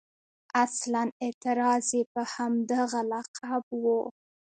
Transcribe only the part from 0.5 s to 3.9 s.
اصلاً اعتراض یې په همدغه لقب و.